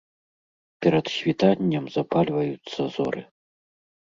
Перад 0.85 1.05
світаннем 1.17 1.85
запальваюцца 1.97 2.81
зоры. 2.97 3.21